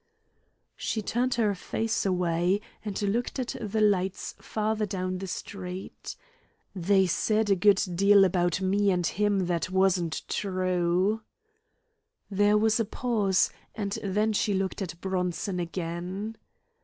[0.77, 6.15] She turned her face away, and looked at the lights farther down the street.
[6.75, 11.21] "They said a good deal about me and him that wasn't true."
[12.31, 16.35] There was a pause, and then she looked at Bronson again.